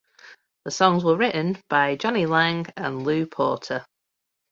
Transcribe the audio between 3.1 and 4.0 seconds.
Porter.